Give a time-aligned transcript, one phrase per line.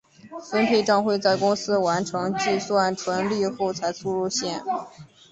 [0.49, 4.63] 分配帐会在公司完成计算纯利后才出现。